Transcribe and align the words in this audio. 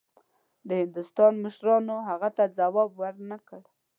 د 0.67 0.69
هندوستان 0.81 1.33
مشرانو 1.43 1.95
هغه 2.09 2.29
ته 2.37 2.43
ځواب 2.57 2.89
ورنه 3.01 3.37
کړ. 3.47 3.61